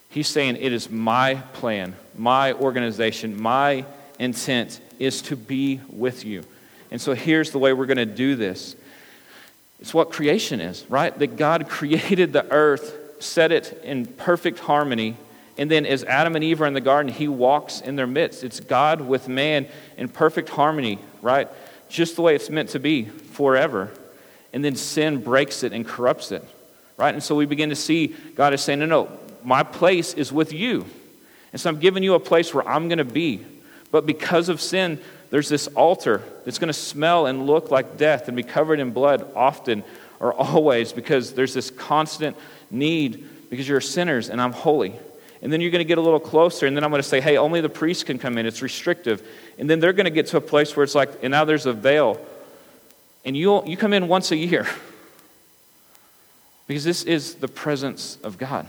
[0.10, 3.86] He's saying, It is my plan, my organization, my
[4.20, 6.44] intent is to be with you.
[6.92, 8.76] And so here's the way we're going to do this
[9.80, 11.18] it's what creation is, right?
[11.18, 15.18] That God created the earth, set it in perfect harmony.
[15.58, 18.44] And then, as Adam and Eve are in the garden, he walks in their midst.
[18.44, 21.48] It's God with man in perfect harmony, right?
[21.90, 23.92] Just the way it's meant to be forever.
[24.54, 26.44] And then sin breaks it and corrupts it,
[26.98, 27.14] right?
[27.14, 30.54] And so we begin to see God is saying, No, no, my place is with
[30.54, 30.86] you.
[31.52, 33.46] And so I'm giving you a place where I'm going to be.
[33.92, 35.00] But because of sin,
[35.32, 38.92] there's this altar that's going to smell and look like death and be covered in
[38.92, 39.84] blood often
[40.20, 42.38] or always because there's this constant
[42.70, 44.94] need because you're sinners and I'm holy.
[45.42, 47.20] And then you're going to get a little closer, and then I'm going to say,
[47.20, 48.46] hey, only the priest can come in.
[48.46, 49.28] It's restrictive.
[49.58, 51.66] And then they're going to get to a place where it's like, and now there's
[51.66, 52.20] a veil.
[53.26, 54.68] And you you come in once a year
[56.68, 58.68] because this is the presence of God.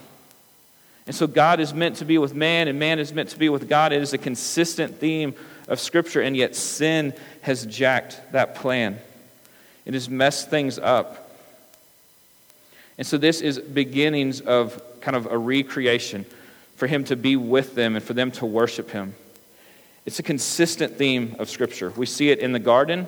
[1.07, 3.49] And so God is meant to be with man, and man is meant to be
[3.49, 3.93] with God.
[3.93, 5.35] It is a consistent theme
[5.69, 8.99] of Scripture, and yet sin has jacked that plan.
[9.85, 11.31] It has messed things up.
[12.99, 16.25] And so this is beginnings of kind of a recreation
[16.83, 19.14] for him to be with them and for them to worship him.
[20.05, 21.90] It's a consistent theme of Scripture.
[21.90, 23.07] We see it in the garden,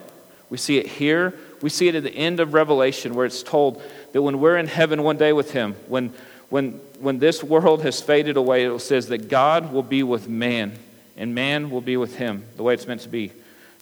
[0.49, 3.83] we see it here, we see it at the end of Revelation where it's told
[4.13, 6.13] that when we're in heaven one day with him, when
[6.51, 10.79] when, when this world has faded away, it says that God will be with man,
[11.17, 13.33] and man will be with him, the way it's meant to be.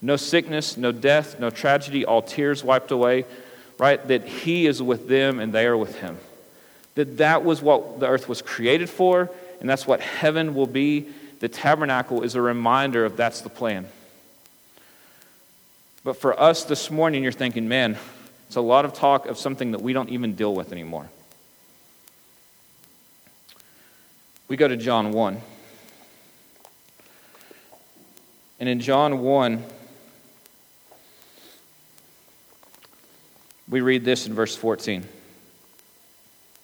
[0.01, 3.27] No sickness, no death, no tragedy, all tears wiped away,
[3.77, 4.09] right?
[4.09, 6.17] That he is with them and they are with him.
[6.95, 9.29] That that was what the earth was created for,
[9.63, 11.07] and that's what heaven will be.
[11.39, 13.87] The tabernacle is a reminder of that's the plan.
[16.03, 17.97] But for us this morning, you're thinking, man,
[18.49, 21.09] it's a lot of talk of something that we don't even deal with anymore.
[24.49, 25.41] We go to John 1.
[28.59, 29.63] And in John 1,
[33.69, 35.07] we read this in verse 14.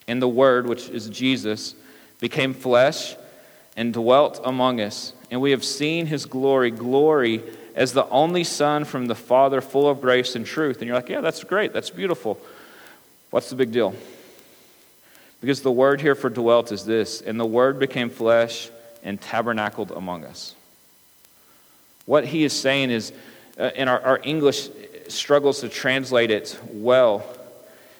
[0.09, 1.77] And the Word, which is Jesus,
[2.21, 3.17] became flesh
[3.77, 5.13] and dwelt among us.
[5.31, 7.43] And we have seen his glory, glory
[7.75, 10.79] as the only Son from the Father, full of grace and truth.
[10.79, 11.73] And you're like, yeah, that's great.
[11.73, 12.41] That's beautiful.
[13.31, 13.95] What's the big deal?
[15.41, 18.71] Because the word here for dwelt is this, and the word became flesh
[19.05, 20.55] and tabernacled among us.
[22.07, 23.13] What he is saying is,
[23.59, 24.71] uh, and our, our English
[25.09, 27.25] struggles to translate it well,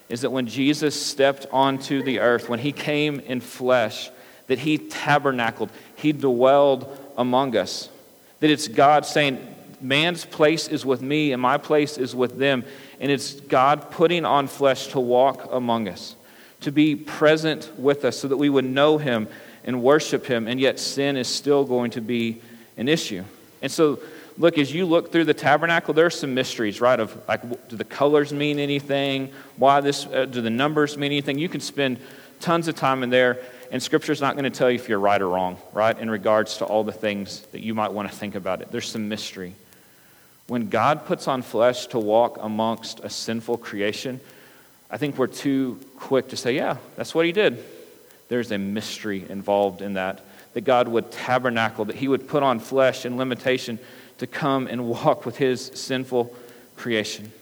[0.09, 4.11] is that when Jesus stepped onto the earth, when he came in flesh,
[4.47, 7.91] that he tabernacled, he dwelled among us.
[8.41, 9.39] That it's God saying,
[9.81, 12.65] man's place is with me and my place is with them.
[13.01, 16.17] And it's God putting on flesh to walk among us,
[16.63, 19.29] to be present with us so that we would know him
[19.65, 22.41] and worship him, and yet sin is still going to be
[22.79, 23.23] an issue.
[23.61, 23.99] And so,
[24.39, 26.99] look, as you look through the tabernacle, there are some mysteries, right?
[26.99, 29.33] Of like, do the colors mean anything?
[29.57, 30.07] Why this?
[30.07, 31.39] Uh, do the numbers mean anything?
[31.39, 31.99] You can spend
[32.41, 33.41] tons of time in there,
[33.73, 35.99] and Scripture's not going to tell you if you're right or wrong, right?
[35.99, 38.71] In regards to all the things that you might want to think about it.
[38.71, 39.55] There's some mystery.
[40.47, 44.21] When God puts on flesh to walk amongst a sinful creation,
[44.91, 47.63] I think we're too quick to say, yeah, that's what he did.
[48.29, 50.25] There's a mystery involved in that.
[50.55, 53.79] That God would tabernacle, that he would put on flesh and limitation
[54.19, 56.35] to come and walk with his sinful
[56.77, 57.33] creation.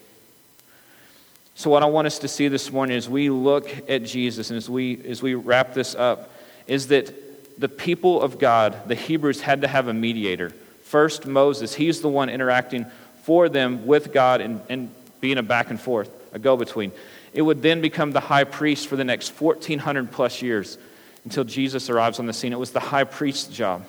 [1.55, 4.59] So, what I want us to see this morning as we look at Jesus and
[4.59, 6.31] as we, as we wrap this up
[6.67, 10.51] is that the people of God, the Hebrews, had to have a mediator.
[10.85, 12.87] First, Moses, he's the one interacting
[13.23, 16.93] for them with God and, and being a back and forth, a go between.
[17.33, 20.79] It would then become the high priest for the next 1,400 plus years
[21.25, 22.53] until Jesus arrives on the scene.
[22.53, 23.85] It was the high priest's job.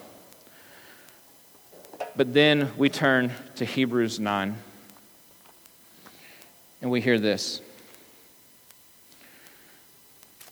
[2.15, 4.55] But then we turn to Hebrews 9.
[6.81, 7.61] And we hear this.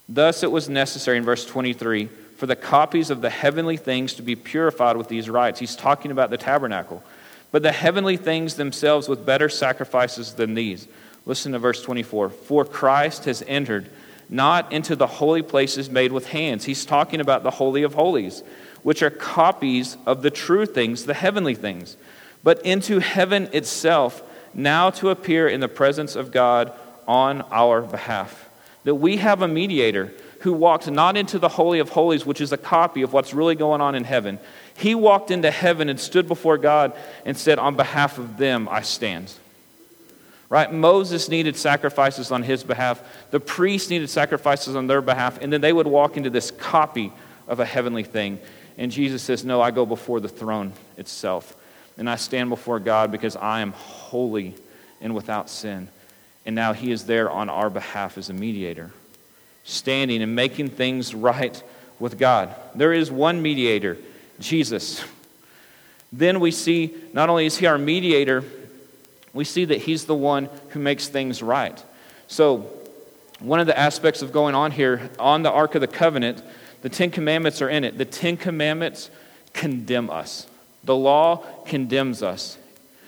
[0.08, 4.22] Thus it was necessary in verse 23 for the copies of the heavenly things to
[4.22, 5.60] be purified with these rites.
[5.60, 7.02] He's talking about the tabernacle.
[7.52, 10.88] But the heavenly things themselves with better sacrifices than these.
[11.26, 12.30] Listen to verse 24.
[12.30, 13.90] For Christ has entered
[14.30, 16.66] not into the holy places made with hands.
[16.66, 18.44] He's talking about the Holy of Holies,
[18.86, 21.98] which are copies of the true things, the heavenly things,
[22.44, 24.22] but into heaven itself
[24.54, 26.72] now to appear in the presence of God
[27.08, 28.48] on our behalf.
[28.84, 32.52] That we have a mediator who walked not into the Holy of Holies, which is
[32.52, 34.38] a copy of what's really going on in heaven.
[34.78, 36.94] He walked into heaven and stood before God
[37.26, 39.34] and said, On behalf of them, I stand.
[40.48, 40.72] Right?
[40.72, 43.02] Moses needed sacrifices on his behalf.
[43.32, 45.40] The priests needed sacrifices on their behalf.
[45.42, 47.12] And then they would walk into this copy
[47.48, 48.38] of a heavenly thing.
[48.78, 51.56] And Jesus says, No, I go before the throne itself.
[51.98, 54.56] And I stand before God because I am holy
[55.00, 55.88] and without sin.
[56.46, 58.92] And now he is there on our behalf as a mediator,
[59.64, 61.62] standing and making things right
[62.00, 62.54] with God.
[62.76, 63.98] There is one mediator,
[64.40, 65.04] Jesus.
[66.12, 68.44] Then we see not only is he our mediator,
[69.34, 71.84] we see that he's the one who makes things right.
[72.28, 72.70] So,
[73.40, 76.42] one of the aspects of going on here on the Ark of the Covenant,
[76.86, 77.98] the Ten Commandments are in it.
[77.98, 79.10] The Ten Commandments
[79.54, 80.46] condemn us.
[80.84, 82.60] The law condemns us.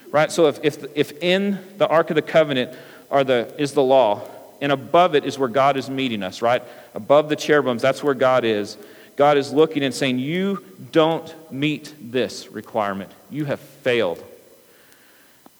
[0.10, 0.32] Right?
[0.32, 2.76] So if, if, if in the Ark of the Covenant
[3.12, 4.28] are the, is the law,
[4.62, 6.64] and above it is where God is meeting us, right?
[6.96, 8.78] Above the cherubims, that's where God is.
[9.16, 13.12] God is looking and saying, You don't meet this requirement.
[13.30, 14.24] You have failed.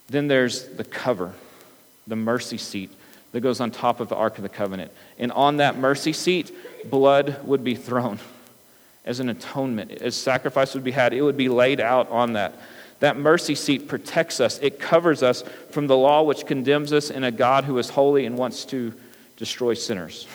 [0.10, 1.34] Then there's the cover,
[2.08, 2.90] the mercy seat
[3.32, 4.92] that goes on top of the Ark of the Covenant.
[5.18, 6.52] And on that mercy seat,
[6.90, 8.20] blood would be thrown
[9.06, 11.14] as an atonement, as sacrifice would be had.
[11.14, 12.56] It would be laid out on that.
[13.00, 17.24] That mercy seat protects us, it covers us from the law which condemns us in
[17.24, 18.94] a God who is holy and wants to
[19.36, 20.28] destroy sinners.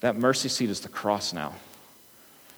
[0.00, 1.54] That mercy seat is the cross now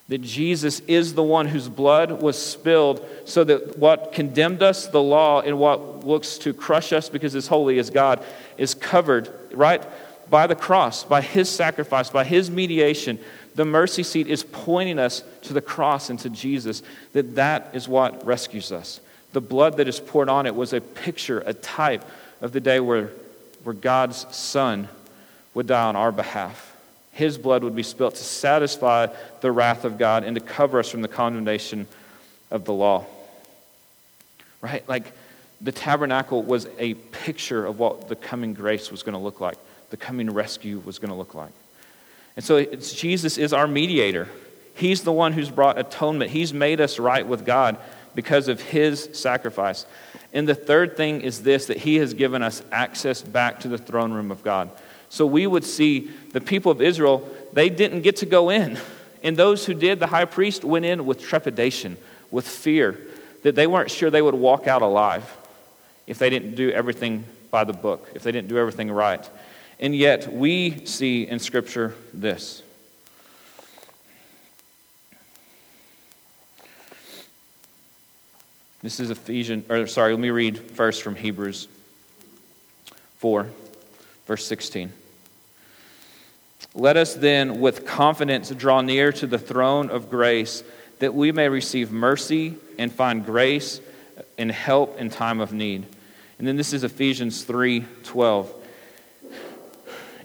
[0.09, 5.03] that Jesus is the one whose blood was spilled so that what condemned us, the
[5.03, 8.23] law, and what looks to crush us because it's holy as God,
[8.59, 9.83] is covered, right,
[10.29, 13.19] by the cross, by his sacrifice, by his mediation.
[13.55, 17.87] The mercy seat is pointing us to the cross and to Jesus, that that is
[17.87, 19.01] what rescues us.
[19.33, 22.05] The blood that is poured on it was a picture, a type
[22.41, 23.11] of the day where,
[23.63, 24.89] where God's Son
[25.55, 26.72] would die on our behalf.
[27.13, 29.09] His blood would be spilt to satisfy
[29.41, 31.87] the wrath of God and to cover us from the condemnation
[32.51, 33.05] of the law.
[34.61, 34.87] Right?
[34.89, 35.13] Like
[35.61, 39.59] the tabernacle was a picture of what the coming grace was going to look like,
[39.91, 41.53] the coming rescue was going to look like.
[42.35, 44.29] And so Jesus is our mediator.
[44.75, 46.31] He's the one who's brought atonement.
[46.31, 47.77] He's made us right with God
[48.15, 49.87] because of his sacrifice.
[50.33, 53.79] And the third thing is this that he has given us access back to the
[53.79, 54.71] throne room of God.
[55.13, 58.79] So we would see the people of Israel, they didn't get to go in.
[59.23, 61.99] And those who did, the high priest went in with trepidation,
[62.31, 62.99] with fear,
[63.43, 65.31] that they weren't sure they would walk out alive
[66.07, 69.29] if they didn't do everything by the book, if they didn't do everything right.
[69.79, 72.63] And yet, we see in Scripture this.
[78.81, 81.69] This is Ephesians, or sorry, let me read first from Hebrews
[83.19, 83.47] 4,
[84.27, 84.91] verse 16.
[86.75, 90.65] Let us then with confidence draw near to the throne of grace
[91.01, 93.81] that we may receive mercy and find grace
[94.39, 95.85] and help in time of need.
[96.39, 98.53] And then this is Ephesians 3 12.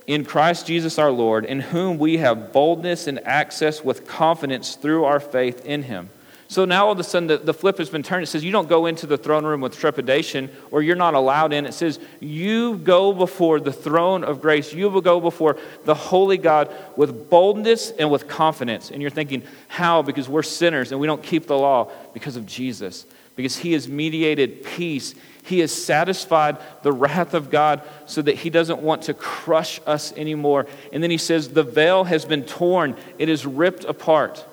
[0.07, 5.03] In Christ Jesus our Lord, in whom we have boldness and access with confidence through
[5.03, 6.09] our faith in him.
[6.50, 8.24] So now all of a sudden the, the, flip has been turned.
[8.24, 11.52] It says you don't go into the throne room with trepidation or you're not allowed
[11.52, 11.66] in.
[11.66, 14.74] It says you go before the throne of grace.
[14.74, 18.91] You will go before the holy God with boldness and with confidence.
[18.91, 20.02] And you're thinking, how?
[20.02, 23.06] Because we're sinners and we don't keep the law because of Jesus.
[23.36, 25.16] Because he has mediated peace.
[25.43, 30.14] He has satisfied the wrath of God so that he doesn't want to crush us
[30.14, 30.66] anymore.
[30.93, 34.45] And then he says, the veil has been torn, it is ripped apart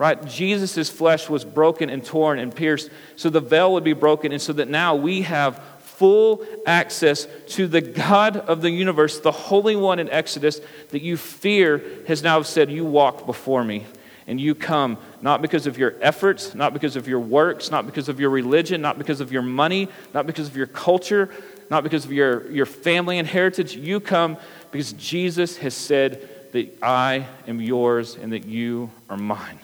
[0.00, 0.24] right?
[0.24, 4.40] Jesus' flesh was broken and torn and pierced, so the veil would be broken, and
[4.40, 9.76] so that now we have full access to the God of the universe, the Holy
[9.76, 13.84] One in Exodus that you fear has now said, You walk before me.
[14.26, 18.08] And you come not because of your efforts, not because of your works, not because
[18.08, 21.28] of your religion, not because of your money, not because of your culture,
[21.68, 23.76] not because of your, your family and heritage.
[23.76, 24.38] You come
[24.70, 29.58] because Jesus has said that I am yours and that you are mine.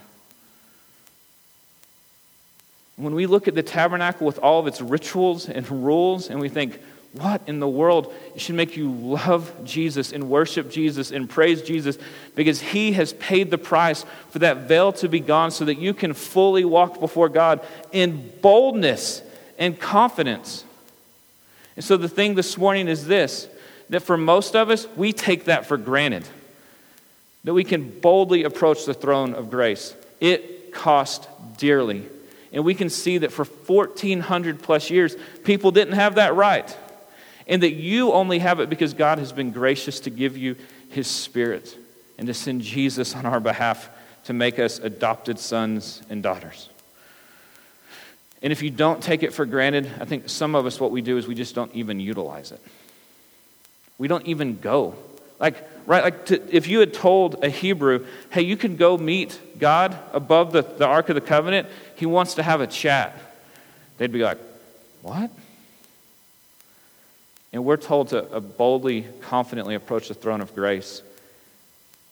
[2.96, 6.48] When we look at the tabernacle with all of its rituals and rules, and we
[6.48, 6.80] think,
[7.12, 8.12] what in the world?
[8.34, 11.98] It should make you love Jesus and worship Jesus and praise Jesus
[12.34, 15.94] because he has paid the price for that veil to be gone so that you
[15.94, 17.60] can fully walk before God
[17.92, 19.22] in boldness
[19.58, 20.64] and confidence.
[21.74, 23.48] And so the thing this morning is this
[23.88, 26.26] that for most of us, we take that for granted.
[27.44, 29.94] That we can boldly approach the throne of grace.
[30.20, 32.04] It cost dearly.
[32.56, 36.74] And we can see that for 1400 plus years, people didn't have that right.
[37.46, 40.56] And that you only have it because God has been gracious to give you
[40.88, 41.76] his spirit
[42.16, 43.90] and to send Jesus on our behalf
[44.24, 46.70] to make us adopted sons and daughters.
[48.40, 51.02] And if you don't take it for granted, I think some of us, what we
[51.02, 52.60] do is we just don't even utilize it.
[53.98, 54.94] We don't even go.
[55.38, 59.38] Like, right, like to, if you had told a Hebrew, hey, you can go meet
[59.58, 63.18] God above the, the Ark of the Covenant, he wants to have a chat.
[63.98, 64.38] They'd be like,
[65.02, 65.30] What?
[67.52, 71.02] And we're told to uh, boldly, confidently approach the throne of grace.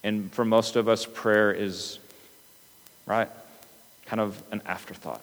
[0.03, 1.99] And for most of us, prayer is,
[3.05, 3.29] right,
[4.07, 5.21] kind of an afterthought.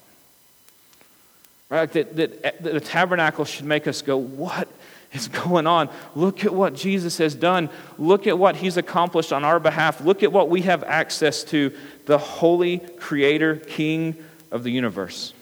[1.70, 1.92] Right?
[1.94, 4.68] That, that, that the tabernacle should make us go, What
[5.12, 5.90] is going on?
[6.14, 7.72] Look at what Jesus has done.
[7.98, 10.02] Look at what he's accomplished on our behalf.
[10.02, 15.34] Look at what we have access to the holy creator, king of the universe.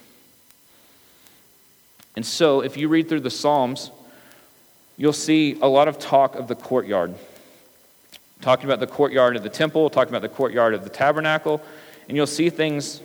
[2.16, 3.92] And so, if you read through the Psalms,
[4.98, 7.16] you'll see a lot of talk of the courtyard.
[8.42, 11.62] Talking about the courtyard of the temple, talking about the courtyard of the tabernacle,
[12.08, 13.02] and you'll see things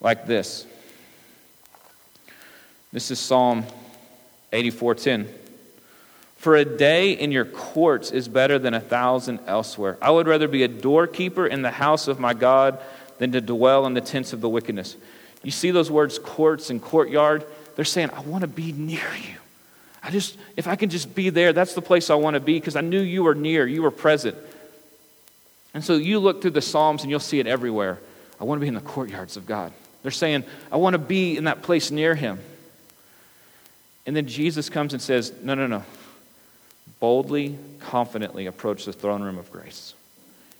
[0.00, 0.66] like this.
[2.92, 3.64] This is Psalm
[4.52, 5.28] 84:10.
[6.36, 9.98] For a day in your courts is better than a thousand elsewhere.
[10.00, 12.78] I would rather be a doorkeeper in the house of my God
[13.20, 14.96] than to dwell in the tents of the wickedness.
[15.42, 17.44] You see those words, courts and courtyard?
[17.76, 19.36] They're saying, I want to be near you.
[20.02, 22.54] I just, if I can just be there, that's the place I want to be
[22.54, 24.38] because I knew you were near, you were present.
[25.74, 27.98] And so you look through the Psalms and you'll see it everywhere.
[28.40, 29.70] I want to be in the courtyards of God.
[30.02, 32.40] They're saying, I want to be in that place near Him.
[34.06, 35.84] And then Jesus comes and says, No, no, no.
[37.00, 39.92] Boldly, confidently approach the throne room of grace.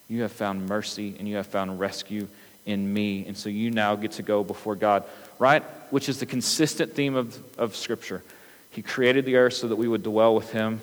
[0.08, 2.28] You have found mercy and you have found rescue
[2.70, 3.24] in me.
[3.26, 5.04] And so you now get to go before God,
[5.38, 5.62] right?
[5.90, 8.22] Which is the consistent theme of, of Scripture.
[8.70, 10.80] He created the earth so that we would dwell with Him.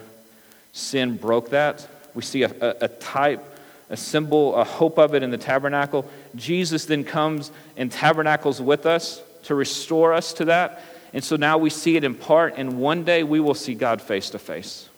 [0.74, 1.88] Sin broke that.
[2.14, 3.44] We see a, a, a type,
[3.90, 6.10] a symbol, a hope of it in the tabernacle.
[6.36, 10.84] Jesus then comes and tabernacles with us to restore us to that.
[11.14, 14.02] And so now we see it in part, and one day we will see God
[14.02, 14.90] face to face,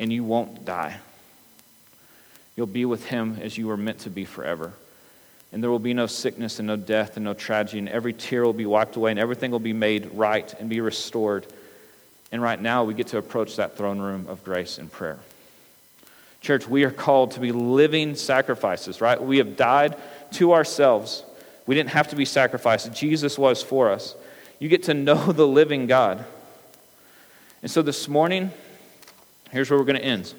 [0.00, 0.98] and you won't die.
[2.56, 4.72] You'll be with Him as you were meant to be forever
[5.52, 8.44] and there will be no sickness and no death and no tragedy, and every tear
[8.44, 11.46] will be wiped away, and everything will be made right and be restored.
[12.30, 15.18] And right now, we get to approach that throne room of grace and prayer.
[16.40, 19.20] Church, we are called to be living sacrifices, right?
[19.20, 19.96] We have died
[20.32, 21.24] to ourselves.
[21.66, 22.92] We didn't have to be sacrificed.
[22.92, 24.14] Jesus was for us.
[24.58, 26.24] You get to know the living God.
[27.62, 28.52] And so this morning,
[29.50, 30.32] here's where we're going to end.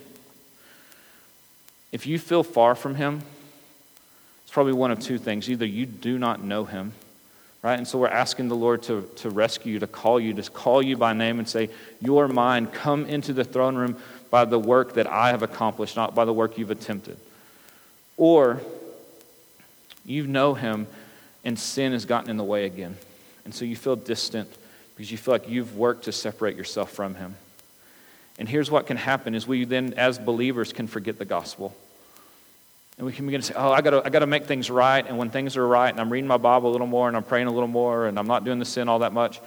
[1.91, 3.24] If you feel far from Him,
[4.50, 5.47] it's probably one of two things.
[5.47, 6.93] Either you do not know Him,
[7.62, 7.78] right?
[7.78, 10.82] And so we're asking the Lord to, to rescue you, to call you, to call
[10.82, 11.70] you by name and say,
[12.02, 12.66] You are mine.
[12.66, 13.95] Come into the throne room
[14.32, 17.18] by the work that I have accomplished, not by the work you've attempted.
[18.18, 18.60] Or
[20.04, 20.88] you know Him
[21.45, 22.97] and sin has gotten in the way again.
[23.45, 24.50] And so you feel distant
[24.95, 27.36] because you feel like you've worked to separate yourself from Him.
[28.39, 31.78] And here's what can happen is we then, as believers, can forget the gospel.
[33.00, 35.08] And we can begin to say, oh, I got I to make things right.
[35.08, 37.24] And when things are right and I'm reading my Bible a little more and I'm
[37.24, 39.39] praying a little more and I'm not doing the sin all that much,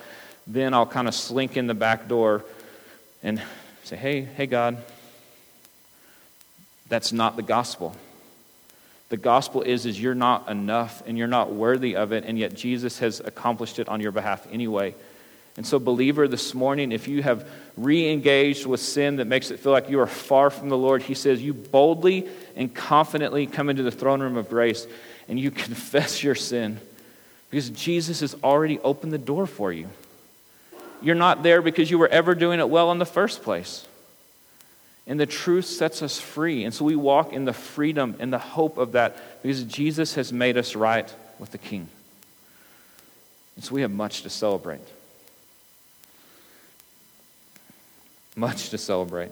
[0.46, 2.46] then I'll kind of slink in the back door
[3.22, 3.42] and
[3.84, 4.78] say, hey, hey, God,
[6.88, 7.94] that's not the gospel.
[9.11, 12.55] The gospel is, is you're not enough and you're not worthy of it, and yet
[12.55, 14.94] Jesus has accomplished it on your behalf anyway.
[15.57, 19.61] And so, believer, this morning, if you have re engaged with sin that makes it
[19.61, 22.26] feel like you are far from the Lord, he says, you boldly
[22.57, 24.86] and confidently come into the throne room of grace
[25.28, 26.80] and you confess your sin
[27.50, 29.88] because Jesus has already opened the door for you.
[31.03, 33.86] You're not there because you were ever doing it well in the first place.
[35.07, 36.64] And the truth sets us free.
[36.64, 40.32] And so we walk in the freedom and the hope of that because Jesus has
[40.32, 41.88] made us right with the King.
[43.57, 44.80] And so we have much to celebrate.
[48.34, 49.30] Much to celebrate.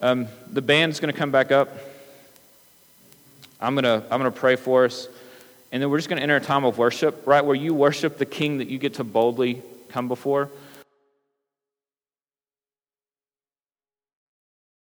[0.00, 1.68] Um, the band's going to come back up.
[3.60, 5.08] I'm going to I'm going to pray for us.
[5.72, 7.44] And then we're just going to enter a time of worship, right?
[7.44, 10.50] Where you worship the King that you get to boldly come before.